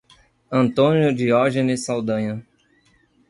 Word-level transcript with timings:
Antônio 0.51 1.13
Diogenes 1.13 1.85
Saldanha 1.85 2.43